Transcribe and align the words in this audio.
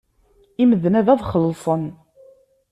Imednab 0.61 1.07
ad 1.13 1.21
xellṣen. 1.29 1.83